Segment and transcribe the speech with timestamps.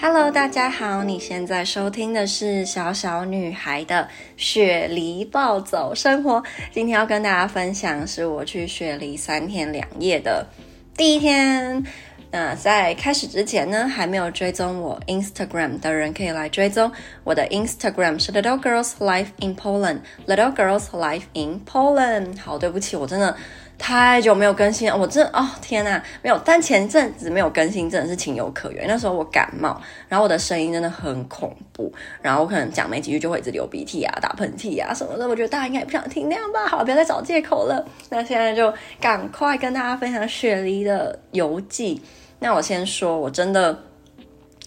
[0.00, 4.06] Hello，大家好，你现在收听的是小小女孩的
[4.36, 6.40] 雪梨暴走生活。
[6.70, 10.46] 今天要跟大家分享是我去雪梨三天两夜的
[10.96, 11.84] 第一天。
[12.30, 16.92] 那在开始之前呢，还没有追踪我 Instagram 的人可以来追踪
[17.24, 22.38] 我的 Instagram 是 Little Girls Life in Poland，Little Girls Life in Poland。
[22.38, 23.36] 好，对不起，我真的。
[23.78, 26.40] 太久没有更新了，我真的哦天呐，没有。
[26.44, 28.88] 但前阵子没有更新，真的是情有可原。
[28.88, 31.92] 那时候我感冒，然后我的声音真的很恐怖，
[32.22, 35.28] 然后我可能讲没几句就会一直流鼻涕啊、打喷嚏啊什么的。
[35.28, 36.66] 我觉得大家应该也不想听那样吧？
[36.66, 37.86] 好，不要再找借口了。
[38.08, 42.00] 那现在就赶快跟大家分享雪梨的游记。
[42.38, 43.78] 那我先说，我真的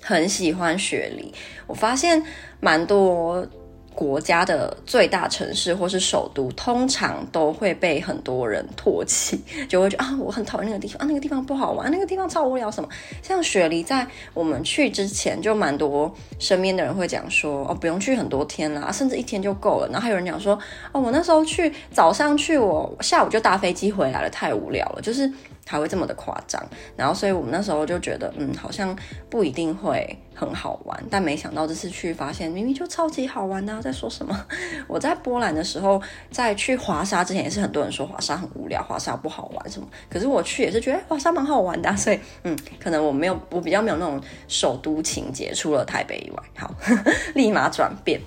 [0.01, 1.33] 很喜欢雪梨。
[1.65, 2.23] 我发现
[2.59, 3.45] 蛮多。
[3.93, 12.87] 国家的最大城市或是首都，通常都会被很多人唾弃，就会觉得啊，我很讨厌那个地方啊，那个地方不好玩，那个地方超无聊什么。
[13.21, 19.87] 像雪梨，在我们去之前，就蛮多身边的人会讲说，哦，不用去很多天啦，甚至一天就够了。
[19.91, 20.57] 然后还有人讲说，
[20.91, 25.29] 哦，我那时候去早上去，我下午就搭飞机回来了，太无聊了，就是。
[25.69, 26.59] 还会这么的夸张，
[26.97, 28.97] 然后所以我们那时候就觉得，嗯，好像
[29.29, 33.79] 不一定会很好玩，但没想到这次去发现，明明就超级好玩啊！
[33.79, 34.35] 在说什么？
[34.89, 39.87] 我在波兰的时候，在去华沙之前，也是很多人说华沙很无聊，华沙不好玩什么。
[40.09, 46.73] 可是我去也是觉得，华沙蛮好玩的，所以嗯，可能我没有，我比较没有那种首都情节，除了台北以外，好，
[47.35, 48.19] 立马转变。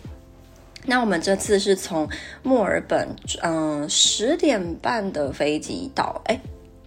[0.87, 2.09] 那我们这次是从
[2.45, 3.09] 墨尔本，
[3.43, 6.41] 嗯，十点半的飞机到，哎。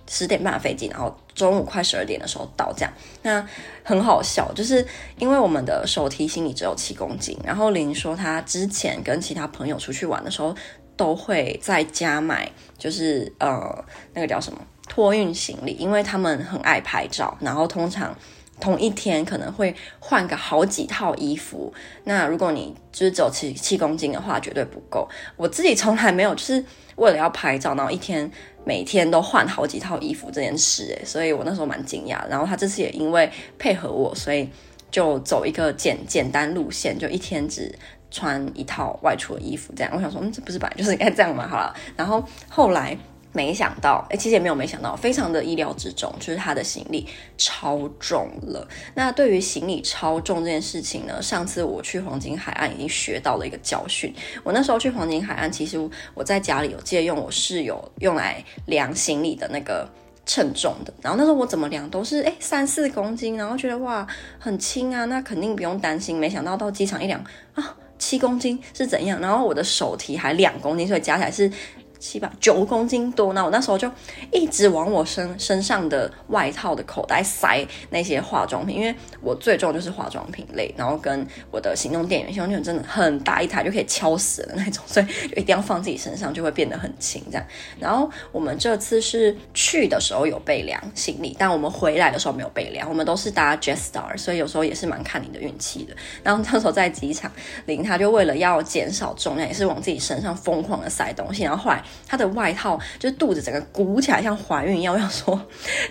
[0.08, 2.92] 十点半飞机，然后中午快十二点的时候到，家。
[3.24, 3.46] 那
[3.84, 4.86] 很好笑，就是
[5.18, 10.56] 因为我们的手提行李只有七公斤，然后林说他之前跟其他朋友出去玩的时候，
[10.96, 13.84] 都会在家买，就是呃
[14.14, 18.16] 那个叫什么托运行李，因为他们很爱拍照，然后通常
[18.60, 21.74] 同一天可能会换个好几套衣服。
[22.04, 25.08] 那如果你就是只有七七公斤的话，绝对不够。
[25.36, 26.64] 我自己从来没有就是
[26.96, 28.32] 为了要拍照，然后一天。
[28.68, 32.28] 每天都换好几套衣服这件事，诶，所以我那时候蛮惊讶。
[32.28, 34.50] 然后他这次也因为配合我，所以
[34.90, 37.72] 就走一个简简单路线，就一天只
[38.10, 39.94] 穿一套外出的衣服这样。
[39.96, 41.48] 我想说，嗯，这不是本来就是应该这样吗？
[41.48, 42.98] 好了，然后后来。
[43.36, 47.06] 没想到，诶，其实也没有没想到，非常的意料之中，就是他的行李
[47.38, 48.66] 超重了。
[48.94, 54.14] 那对于行李超重这件事情呢，上次我去黄金海岸已经学到了一个教训。
[54.42, 55.78] 我那时候去黄金海岸，其实
[56.14, 59.86] 我在家里有借用我室友用来量行李的那个
[60.26, 64.08] 称重的，然后那时候我怎么量都是诶三四公斤，然后觉得哇
[64.40, 66.18] 很轻啊，那肯定不用担心。
[66.18, 67.22] 没想到到机场一量
[67.54, 69.20] 啊七公斤是怎样？
[69.20, 71.52] 然后我的手提还两公斤，所以加起来是。
[72.00, 73.90] 七八九公斤多，那我那时候就
[74.32, 87.46] 一直往我身身上的外套的口袋塞那些化妆品，因为我最重就是化妆品类，然后跟我的行动电源，行动电源真的很大一台，就可以敲死的那种，所以就一定要放自己身上，就会变得很轻这样。
[87.80, 95.96] 然后我们这次是去的时候有备量行李，但我们回来的时候没有备量，我们都是搭 Jetstar，所以有时候也是蛮看你的运气的。
[96.24, 97.32] 然后那时候在机场，
[97.66, 101.84] 林他就为了要减少重量，也是往自己身上疯狂的塞东西，然后后来。
[102.08, 104.94] 她的外套就是肚子整个鼓起来，像怀孕一样。
[104.94, 105.40] 我想说，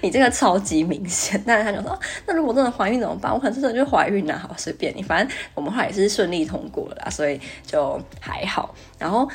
[0.01, 1.43] 你这个超级明显。
[1.47, 3.33] 但是她就说，那如果真的怀孕怎么办？
[3.33, 8.75] 我可能真的就怀孕了，好随便你，反正我们后来也是顺利通过了，所以就还好。
[8.99, 9.29] 然后。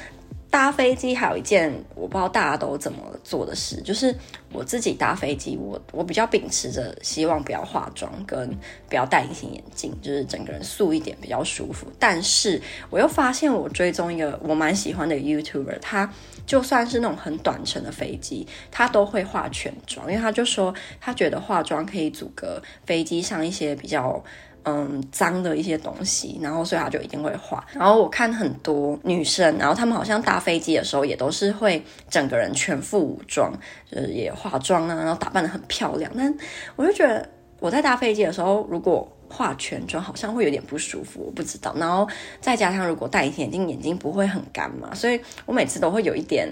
[0.49, 4.15] 搭飞机还有一件我不知道大家都怎么做的事，就是
[4.51, 8.49] 我自己搭飞机，我我比较秉持着希望不要化妆跟
[8.89, 11.85] 不要戴隐形眼镜，就是整个人素一点比较舒服。
[11.99, 12.59] 但是
[12.89, 16.11] 我又发现我追踪一个我蛮喜欢的 YouTuber，他
[16.47, 24.23] 就算是那种很短程的飞机，他都会化全妆，因为他就说他觉得化妆可以阻隔飞机上一些比较。
[24.63, 27.65] 嗯，脏的一些东西，然后所以他就一定会化。
[27.73, 33.51] 然后我看很多女生，然后她们好像搭飞机的时候也都是会整个人全副武装，
[33.89, 36.11] 就是也化妆啊，然后打扮得很漂亮。
[36.15, 36.37] 但
[36.75, 37.27] 我就觉得
[37.59, 41.73] 我在搭飞机的时候，如果化全妆，好像会有点不舒服，我不知道。
[41.77, 42.07] 然后
[42.41, 46.49] 再加上如果戴隐形眼镜，眼睛不会很干嘛，所以我每次都会有一点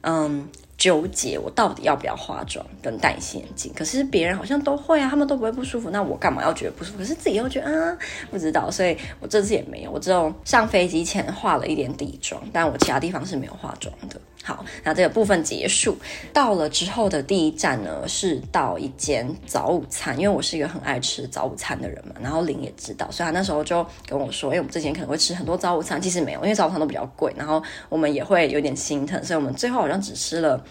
[0.00, 0.48] 嗯。
[0.80, 3.70] 纠结我到底要不要化妆跟戴隐形眼镜？
[3.76, 6.98] 可是别人好像都会啊，他们都不会不舒服，那我干嘛要觉得不舒服？
[6.98, 7.98] 可是自己又觉得啊，
[8.30, 14.18] 不知道，所以我这次也没有，我只有上飞机前化了一点底妆，但我其他地方是没有化妆的。
[14.42, 15.96] 好，那这个部分结束，
[16.32, 30.64] 到了之后的第一站呢，是到一间早午餐，因为我是一个很爱吃早午餐的人嘛，然后林也知道，所以他那时候就跟我说，因为我们之前可能会吃很多早午餐，其实没有，因为早午餐都比较贵，然后我们也会有点心疼，所以我们最后好像只吃了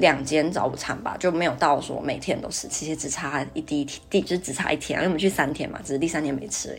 [0.00, 6.70] 两间早午餐吧，就没有到说每天都吃，其实只差一滴滴，就是只差一天，因为我们去三天嘛，只是第三天没吃。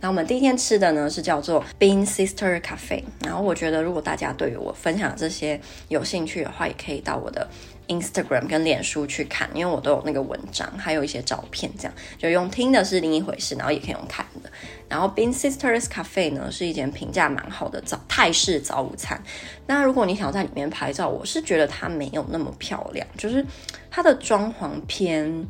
[0.00, 7.48] 然后我们第一天吃的呢是叫做 Bean Sister Cafe，然后我觉得如果大家对于我分享这些有兴趣的话，也可以到我的。
[7.90, 14.50] Instagram 跟脸书去看，因为我都有那个文章，还有一些照片，这样就用听的是另一回事，然后也可以用看的。
[14.90, 19.22] 然后 Bean Sisters Cafe 呢是一间评价蛮好的早泰式早午餐。
[19.66, 23.46] 那如果你想要在里面拍照，我是觉得它没有那么漂亮，就是
[23.90, 25.46] 它的装潢偏。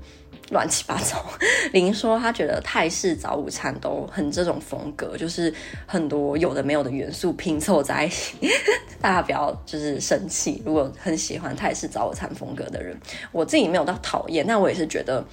[0.50, 1.25] 乱七八糟，
[1.70, 5.54] 林说他觉得泰式早午餐都很这种风格，就是
[5.87, 8.34] 很多有的没有的元素拼凑在一起。
[9.00, 12.98] 大家不要就是生气，如果很喜欢泰式早午餐风格的人，
[13.31, 15.25] 我自己没有到讨厌，那我也是觉得。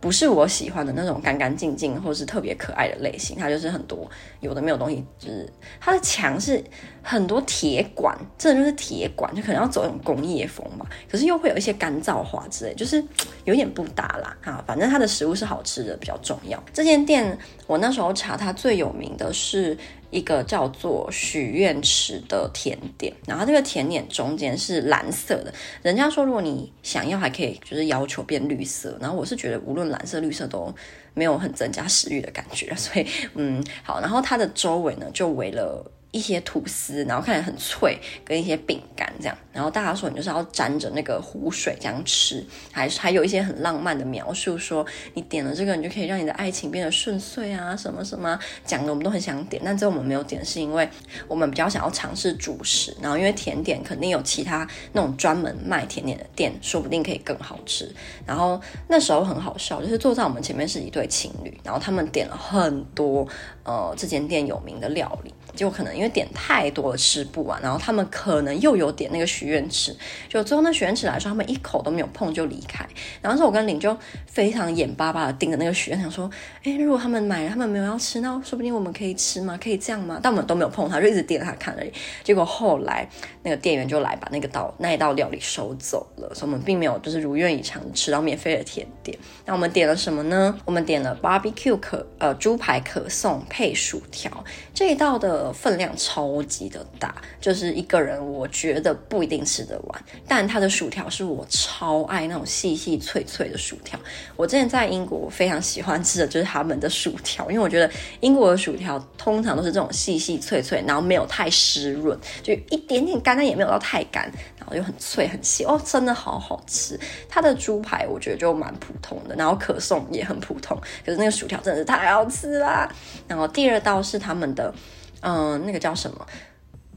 [0.00, 4.10] 不是我喜欢的那种干干净净或是特别可爱的类型，它就是很多
[4.40, 5.46] 有的没有东西，就是
[5.78, 6.64] 它的墙是
[7.02, 13.02] 很多铁管，这就是铁管，就可能要走那种工业风嘛，可是又会有一些干燥花之类，就是
[13.44, 14.64] 有点不搭啦啊。
[14.66, 16.62] 反正它的食物是好吃的比较重要。
[16.72, 19.76] 这间店我那时候查，它最有名的是。
[20.10, 25.54] 一个叫做许愿池的甜点，然后这个甜点中间是蓝色的。
[25.82, 28.98] 人家说，如果你想要，还可以就是要求变绿色。
[29.00, 30.74] 然后我是觉得，无论蓝色、绿色都
[31.14, 33.06] 没有很增加食欲的感觉，所以
[33.36, 34.00] 嗯，好。
[34.00, 35.88] 然后它的周围呢，就围了。
[36.10, 50.88] 一些吐司，然后看起来很脆，跟一些饼干这样，然后大家说你就是要沾着那个湖水这样吃，还是还有一些很浪漫的描述，说你点了这个，你就可以让你的爱情变得顺遂啊，什么什么讲的我们都很想点，但最后我们没有点，是因为
[51.26, 57.92] 我们比较想要尝试主食，然后因为甜点肯定有其他那种专门卖甜点的店，说不定可以更好吃。
[58.24, 63.26] 然后那时候很好笑，就是坐在我们前面是一对情侣，然后他们点了很多
[63.64, 65.34] 呃这间店有名的料理。
[65.56, 69.96] 就可能因为点太多了吃不完，然后他们可能又有点那个许愿池，
[70.28, 72.86] 就最后那许愿池来说，他们一口都没有碰就离开。
[73.22, 73.96] 然后是我跟林就
[74.26, 76.30] 非常眼巴巴的盯着那个许愿，想说，
[76.62, 79.58] 哎，如果他们买了，他们没有要吃，那说不定我们可以吃吗？
[79.62, 80.20] 可以这样吗？
[80.22, 81.92] 但我们都没有碰他，就一直盯着他看而已。
[82.22, 83.08] 结果后来
[83.42, 89.16] 那个店员就来把那个道那一道料理收走了，所以我们并没有就是如愿以偿吃到免费的甜点。
[89.46, 90.58] 那我们点了什么呢？
[90.64, 94.44] 我们点了 barbecue 可呃猪排可颂配薯条
[94.74, 95.52] 这一道的。
[95.52, 100.04] 分量超级的大，就是一个人我觉得不一定吃得完。
[100.28, 103.98] 但它的薯条是我超爱那种细细脆脆的薯条。
[104.36, 107.90] 我之前在英国非常喜欢吃的就是他们的薯条，因为我觉得
[108.20, 117.00] 英国的薯条通常都是这种细细脆脆，然后没有太湿润，就一点点干，但也没有到太干，然后又很脆很细哦，真的好好吃。
[117.28, 120.76] 它的猪排我觉得就蛮普通的，然后可颂也很普通，
[121.06, 122.92] 可是那个薯条真的是太好吃啦。
[123.28, 124.74] 然后第二道是他们的。
[125.22, 126.26] 嗯，那个叫什么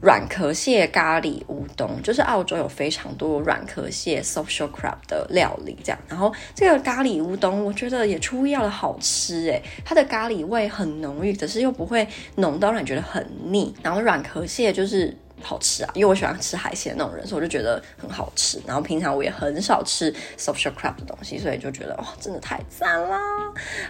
[0.04, 5.98] 软壳蟹咖喱乌冬，就是澳洲有非常多软壳蟹 soft shell crab 的料理，这样。
[6.06, 12.06] 然后这个咖喱乌冬，我觉得也出乎意料的好吃诶，它的咖喱味很浓郁，可是又不会
[12.36, 13.74] 浓到让你觉得很腻。
[13.82, 18.60] 然后软壳蟹就是好吃啊，因为我喜欢吃海鲜那种人，所以我就觉得很好吃。
[18.66, 23.18] 然后平常我也很少吃 soft shell crab 的东西，所以就觉得哇，真的太赞啦！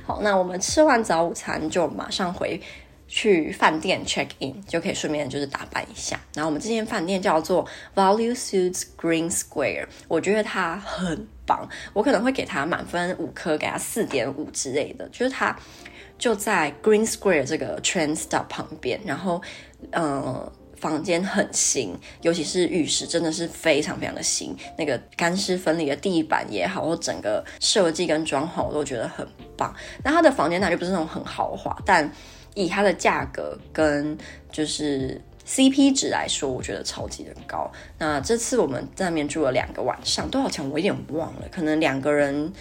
[0.06, 2.60] 好，那我们吃完早午餐就马上回。
[3.06, 6.18] 去饭店 check in 就可以顺便就是打扮一下。
[6.34, 15.08] 然后我们这间饭店叫做 Value Suits Green Square，我觉得它很棒，我可能会给它满分五颗，给它四点五之类的。
[15.10, 15.56] 就是它
[16.18, 19.40] 就在 Green Square 这个 train stop 旁边，然后
[19.92, 29.26] 呃房间很新，尤其是浴室真的是非常非常的新，那个干湿分离的地板也好，或整个设计跟装潢我都觉得很
[29.56, 29.74] 棒。
[30.02, 32.10] 那它的房间那就不是那种很豪华，但
[32.54, 34.16] 以它的价格跟
[34.50, 37.70] 就是 CP 值来说，我觉得超级的高。
[37.98, 42.52] 那这次我们在那边住了两个晚上，多少钱我有点忘了，可能两个人。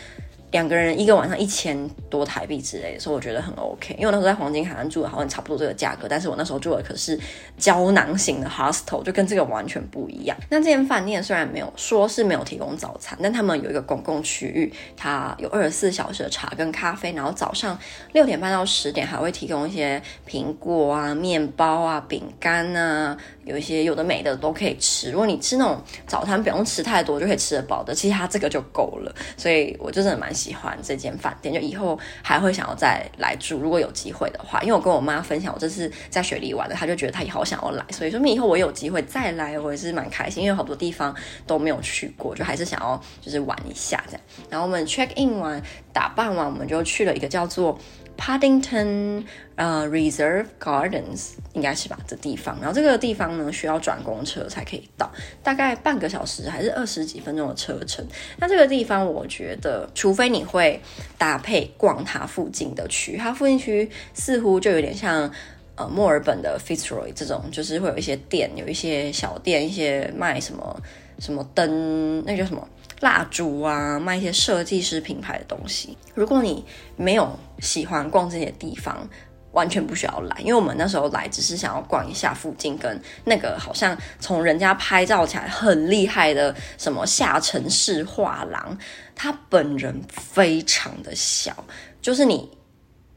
[0.54, 3.96] 两个人一个晚上一千多台币之类的，所以我觉得很 OK。
[3.96, 7.20] 因为我那时候在黄金海岸住的，好像差不多这个价格，但是我那时候住的可是
[7.58, 10.38] 胶囊型的 hostel，就跟这个完全不一样。
[10.50, 17.76] 那这间饭店虽然没有说是没有提供早餐，但他们有一个公共区域，它有二十四小时的茶跟咖啡，然后早上
[18.12, 23.18] 六点半到十点还会提供一些苹果啊、面包啊、饼干啊。
[23.46, 29.14] 有一些有的没的都可以吃，如果你吃那种早餐不用吃太多就可以吃得饱的，其实它这个就够了。
[29.38, 34.62] 所以我就真的蛮喜欢这间饭店，就以后还会想要再来住，如果有机会的话。
[34.62, 41.14] 因为我跟我妈分享我这次在雪梨玩的，她就觉得她也好想要来，所以说明以后我有机会再来，我也是蛮开心，因为好多地方
[41.46, 44.22] 都没有去过，就还是想要就是玩一下这样。
[44.50, 47.78] 然后我们 check in 完打扮完，我们就去了一个叫做
[48.24, 49.22] Paddington
[49.58, 52.00] 呃 Reserve Gardens 应该是吧？
[52.08, 55.12] 这地方，然后这个地方呢需要转公车才可以到，
[55.44, 58.06] 大概半个小时还是二十几分钟的车程。
[58.38, 60.82] 那这个地方我觉得，除非你会
[61.18, 65.30] 搭配逛它附近的区，它附近区似乎就有点像
[65.76, 70.82] 呃墨尔本的 Fitzroy 这种，就是会有一些店，有一些小店，一些卖什么
[71.20, 72.66] 什么灯，那叫什么？
[73.04, 75.98] 蜡烛啊，卖一些设计师品牌的东西。
[76.16, 79.06] 如果你没有喜欢逛这些地方，
[79.52, 88.78] 完全不需要来，因为我们那时候来只是想要逛一下附近，跟那个好像从人家拍照起来很厉害的什么下沉式画廊，
[89.14, 91.54] 它本人非常的小，
[92.02, 92.50] 就是你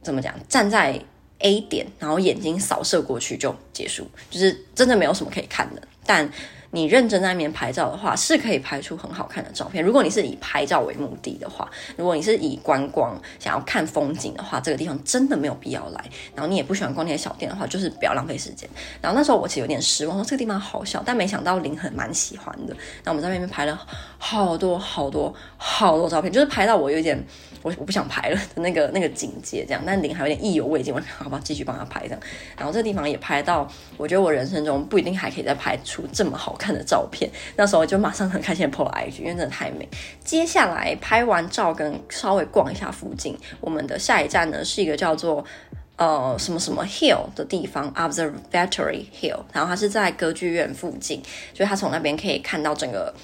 [0.02, 1.00] 怎么讲，站在
[1.38, 6.28] A 点，然后眼睛扫射过去就结束，就是真的没有什么可以看的，但。
[6.70, 9.82] 你认真在那边拍照的话，是可以拍出很好看的照片。
[9.84, 16.04] 如果你是以拍照为目的的话，如果你是以观光想要看风景的话，这个地方真的没有必要来。
[16.34, 18.68] 然后你也不喜欢逛那些小店的话，就是不要浪费时间。
[19.00, 22.76] 然后那时候我其实有点失望，说这个地方好小，但没想到林很蛮喜欢的。
[23.04, 23.86] 那我们在那边拍了
[24.18, 27.22] 好多好多好多照片，就是拍到我有点
[27.62, 29.82] 我我不想拍了的那个那个境界这样。
[29.86, 32.20] 但林还有点意犹未尽，我说好吧，继续帮他拍这样。
[32.56, 39.88] 然后这地方也拍到，我觉得我人生中不一定还可以再拍出这么好看的照片，那时候就马上很开心的 po 了 IG，因为真的太美。
[40.24, 45.44] 接下来拍完照跟稍微逛一下附近，我们的下一站呢是一个叫做
[45.96, 51.22] 呃什么什么 Hill 的地方，Observatory Hill，然后它是在歌剧院附近，
[51.52, 53.14] 就是它从那边可以看到整个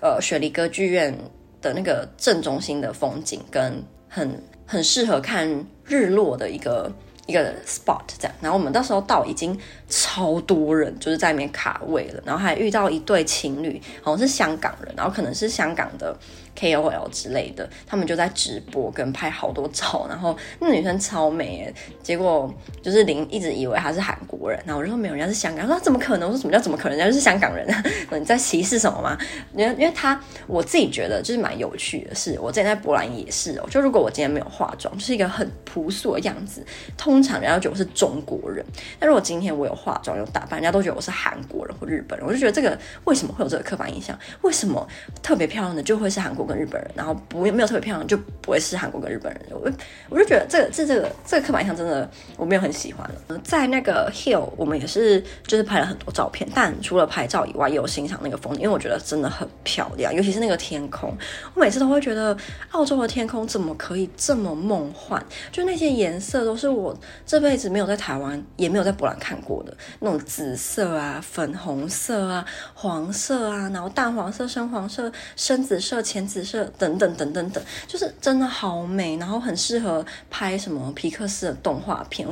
[0.00, 1.16] 呃雪梨歌剧院
[1.60, 6.92] 的那个正中心的风景，跟很很适合看日落的一个。
[7.28, 9.56] 一个 spot 这样，然后我们到时候到已经
[9.94, 16.16] 超多人，就是在里面卡位了，然后还遇到一对情侣，好像是香港人，然后可能是香港的。
[16.54, 26.28] KOL 之类的，他们就在直播跟拍好多照，然后那女生超美诶，结果就是林一直以为她是韩国人，然后我就说没有，人家是香港人，说怎么可能？
[26.28, 26.98] 我说什么叫怎么可能？
[26.98, 27.82] 人家是香港人啊！
[28.12, 29.16] 你在歧视什么吗？
[29.56, 36.62] 因为因为他我自己觉得就是蛮有趣的是，我之前在波兰也是哦，就如果我今天没有化妆，就是一个很朴素的样子，
[36.98, 38.62] 通常人家觉得我是中国人，
[38.98, 44.18] 但如果今天我有化妆有打扮，人家都觉得我是韩国人或日本人，我就觉得这个为什么会有这个刻板印象？
[44.42, 44.86] 为什么
[45.22, 46.42] 特别漂亮的就会是韩国？
[46.42, 49.42] 跟日本人，然后不没有特别漂亮，就不会是韩国跟日本人。
[49.50, 49.70] 我
[50.08, 53.38] 我就觉得这个这这个这个刻板印象真的我没有很喜欢了。
[53.44, 61.16] 在那个 Hill，我们也是就是拍了很多照片，但除了拍照以外，也有欣赏那个风景，因为我觉得真的很漂亮，尤其是那个天空。
[61.54, 62.36] 我每次都会觉得
[62.72, 65.24] 澳洲的天空怎么可以这么梦幻？
[65.52, 66.92] 就那些颜色都是我
[67.24, 76.22] 这辈子没有在台湾也没有在波兰看过的那种紫色啊、粉红色啊、黄色啊，然后淡黄色、深黄色、深紫色、浅。
[76.32, 82.26] 紫色等等等等等，就是真的好美，然后很适合拍什么皮克斯的动画片，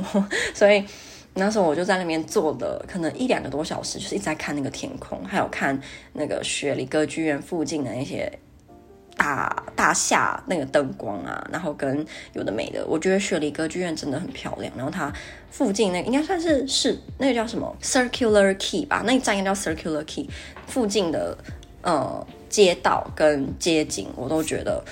[0.55, 0.83] 所以
[1.35, 5.79] 那时候我就在那边坐了可能一两个多小时，就是一直在看那个天空，还有看
[6.13, 8.39] 那个雪梨歌剧院附近的那些
[9.17, 15.11] 大大厦那个灯光啊，然后跟有的没的，我觉得雪梨歌剧院真的很漂亮，然后它
[15.49, 20.29] 附近那个应该算是是那个叫什么 Circular Key 吧，那一站应该叫 Circular Key
[20.67, 21.37] 附近的
[21.81, 22.27] 呃。
[22.51, 24.83] 街道跟街景我都觉得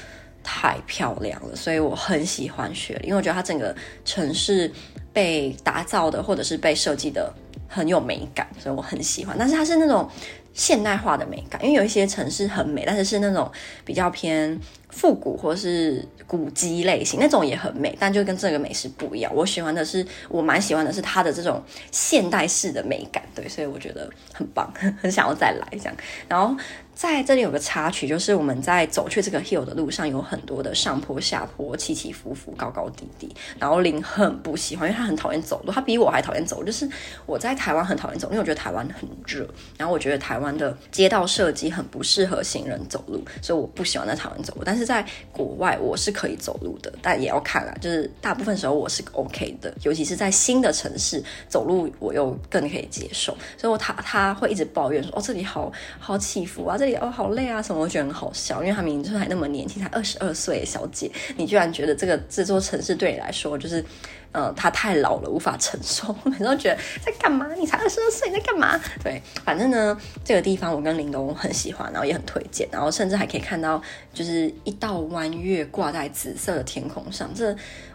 [0.41, 4.71] 太漂亮了，所以我很喜欢雪梨，因为我觉得它整个城市
[5.11, 7.33] 被打造的或者是被设计的
[7.67, 9.35] 很有美感，所以我很喜欢。
[9.37, 10.09] 但是它是那种
[10.53, 13.49] 现代化的美感，因为有一些城市很美，但是是那种
[13.85, 19.33] 比较偏复古或是古迹类型，那种也很美，但就跟这个美食不一样。
[19.33, 25.95] 我喜欢的是，我蛮喜欢的是它的这种现代式的美感，对，所以我觉得很棒， 很想要再来这样，
[26.27, 26.55] 然后。
[26.99, 33.33] 在这里有个插曲，就是我们在走去这个 hill 的路上，有很多的上坡下坡，起起伏伏，高高低低。
[33.57, 36.65] 然后林很不喜欢，因为他很讨厌走路，他比我还讨厌走路。
[36.65, 36.85] 就是
[37.25, 44.63] 我在台湾很讨厌走，因为我觉得台湾很热，然后我觉得台湾的街道设计很不适合行人走路，所以我不喜欢在台湾走路。
[44.65, 53.31] 但是在国外我是可以走路的，但也要看啦，就是大部分时候我是 OK 的，尤其是在新的城市走路，我又更可以接受。
[53.57, 57.61] 所以我他他会一直抱怨说：“哦，这里好好起伏啊，这”哦，好累啊！
[57.61, 57.81] 什么？
[57.81, 63.83] 我觉得很好笑，因为他明明就是还那么年轻，才二十二岁，小姐，你居然觉得这个这座城市对你来说就是。
[64.31, 66.15] 呃，他太老了，无法承受。
[66.23, 67.47] 我 每次都觉得在干嘛？
[67.55, 68.79] 你才二十二岁，在干嘛？
[69.03, 73.81] 对，反正呢，这个地方我跟林都很喜欢，然后也很推荐，然后甚至还可以看到，
[74.13, 77.49] 就是一道弯月挂在紫色的天空上，这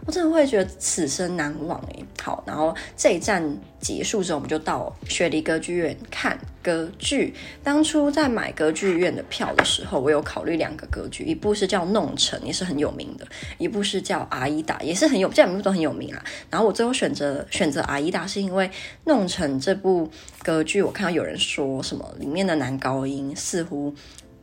[0.05, 2.03] 我真的会觉得此生难忘诶。
[2.21, 3.41] 好，然后这一站
[3.79, 7.31] 结束之后，我们就到雪梨歌剧院看歌剧。
[7.63, 13.25] 当初在买歌剧院的票的时候，我有考虑两个歌剧，一部是叫《弄臣》，也是很有名的；
[13.59, 16.25] 一部是叫《阿依达》，也是很有，这两部都很有名啊。
[16.49, 18.67] 然后我最后选择选择《阿依达》，是因为
[19.03, 20.09] 《弄臣》这部
[20.41, 23.93] 歌剧，我看到有人说什么里面的男高音似乎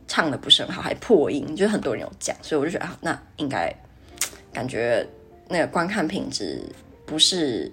[0.07, 3.69] 唱得不是很好，还破音，就是很多人有讲，所以我就觉得啊，那应该
[4.53, 5.05] 感觉
[5.49, 6.63] 那个观看品质
[7.05, 7.69] 不是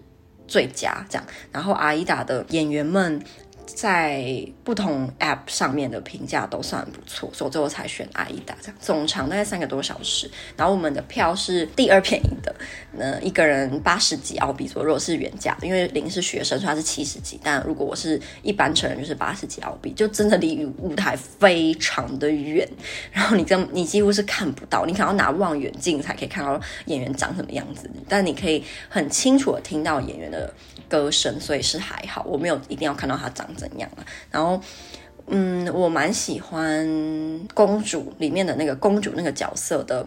[0.48, 1.24] 最佳这样。
[1.52, 3.22] 然后《阿依达》的演员们。
[3.74, 8.76] 在不同 App 上面的评价都算不错，所以最后才选阿依达这样。
[8.80, 12.54] 总长大概三个多小时，然后我们的票是第二便宜的，
[12.92, 14.86] 那一个人八十几澳币左右。
[14.86, 17.38] 如果是原价，因为零是学生，所以他是七十几。
[17.42, 22.68] 但如果我是一般成人，就是八十几澳币，就真的离舞台非常的远，
[23.12, 30.52] 然后你跟你几乎是看不到，你可能要拿望远镜才可以看到演员长什么样子，但你可以很清楚的听到演员的
[30.88, 32.24] 歌声，所以是还好。
[32.24, 34.04] 我没有一定要看到他长怎样啊？
[34.30, 34.60] 然后，
[35.28, 36.86] 嗯，我蛮喜欢
[37.54, 40.06] 公主里面的那个公主那个角色的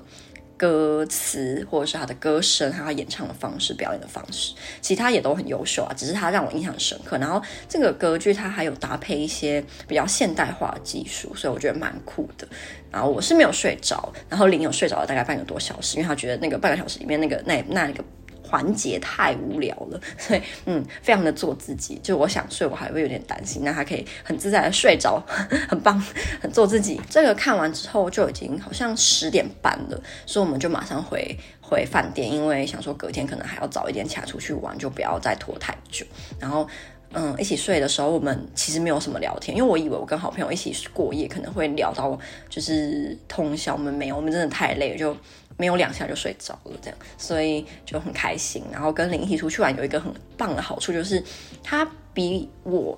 [0.57, 5.93] 歌词，或者是她的歌声，还有演唱的方式、表演的方式，其他也都很优秀啊。
[5.95, 7.17] 只是她让我印象深刻。
[7.17, 12.47] 然后这个歌剧它还有搭配一些比较现代化的技术，所以我觉得蛮酷的。
[12.91, 18.03] 然后我是没有睡着，然后林有睡着了大概半个多小时，因为他觉得那个半个小时里面那个那那个。
[18.53, 21.99] 环节太无聊了，所以嗯，非常的做自己。
[22.03, 25.19] 就我想睡，我还会有点担心，那他可以很自在的睡着，
[25.67, 25.99] 很棒，
[26.39, 27.01] 很做自己。
[27.09, 36.05] 这个看完之后就已经好像十点半了，所以我们就马上回回饭店，因为想说隔天可能还要早一点起来出去玩，就不要再拖太久。
[36.39, 36.67] 然后
[37.13, 42.15] 嗯，一起睡的时候，我们其实没有什么聊天，因为我以为我跟好朋友一起过夜可能会聊到
[42.49, 45.17] 就是通宵，我们没有，我们真的太累了就。
[45.57, 48.63] 没有两下就睡着了，这样，所以就很开心。
[48.71, 51.23] 然后跟林一起出去玩，有一个很棒的好处就是，
[51.63, 52.97] 他比我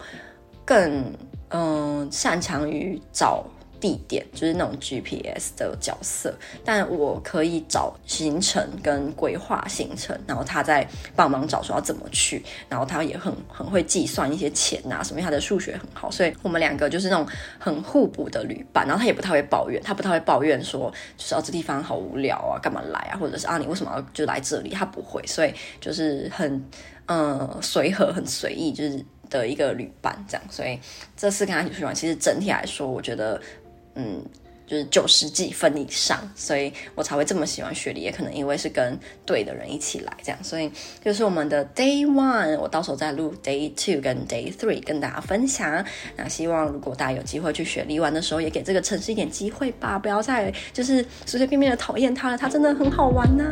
[0.63, 1.13] 更
[1.49, 3.45] 嗯、擅长于找。
[3.85, 17.27] 地点就是那种 GPS 的角色，但我可以找行程跟规划行程，然后他在帮忙找说要怎么去，然后他也很很会计算一些钱啊什么，他的数学很好，所以我们两个就是那种
[17.59, 18.87] 很互补的旅伴。
[18.87, 26.65] 然后他也不太会抱怨，他不太会抱怨说就是啊这地方好无聊啊，干嘛来啊，或者是啊你为什么要就来这里，他不会，所以就是很
[27.05, 30.43] 嗯随和很随意，就是的一个旅伴这样。
[30.49, 30.79] 所以
[31.15, 33.39] 这次跟他一起去玩，其实整体来说，我觉得。
[33.95, 34.21] 嗯，
[34.67, 40.71] 就是九十几分以上，所以我才会这么喜欢雪梨，也可能因为是跟对的人一起来这样，所以
[41.03, 45.85] 就是我们的 Day One，我到时候再录 Day Two 跟 Day Three 跟大家分享。
[46.15, 53.43] 那希望如果大家有机会去雪梨玩的时候，也给这个城市一点机会吧，不要再就是随随便便的讨厌它了，它真的很好玩呐、